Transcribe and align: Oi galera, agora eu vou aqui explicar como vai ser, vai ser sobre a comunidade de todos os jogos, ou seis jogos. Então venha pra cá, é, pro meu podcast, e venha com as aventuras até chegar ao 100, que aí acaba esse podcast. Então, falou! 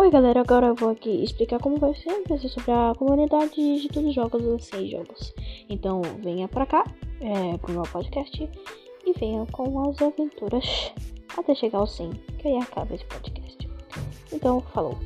Oi 0.00 0.10
galera, 0.10 0.42
agora 0.42 0.68
eu 0.68 0.76
vou 0.76 0.90
aqui 0.90 1.24
explicar 1.24 1.58
como 1.58 1.76
vai 1.76 1.92
ser, 1.92 2.22
vai 2.28 2.38
ser 2.38 2.48
sobre 2.50 2.70
a 2.70 2.92
comunidade 2.96 3.52
de 3.56 3.88
todos 3.88 4.10
os 4.10 4.14
jogos, 4.14 4.44
ou 4.44 4.56
seis 4.60 4.88
jogos. 4.88 5.34
Então 5.68 6.00
venha 6.22 6.46
pra 6.46 6.64
cá, 6.64 6.84
é, 7.20 7.58
pro 7.58 7.72
meu 7.72 7.82
podcast, 7.82 8.48
e 9.04 9.12
venha 9.18 9.44
com 9.46 9.90
as 9.90 10.00
aventuras 10.00 10.92
até 11.36 11.52
chegar 11.52 11.78
ao 11.78 11.86
100, 11.88 12.10
que 12.38 12.46
aí 12.46 12.58
acaba 12.58 12.94
esse 12.94 13.04
podcast. 13.06 13.68
Então, 14.32 14.60
falou! 14.72 14.96